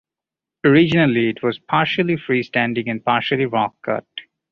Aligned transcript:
Originally, 0.65 1.29
it 1.29 1.43
was 1.43 1.59
partially 1.59 2.17
free-standing 2.17 2.89
and 2.89 3.05
partially 3.05 3.45
rock-cut. 3.45 4.03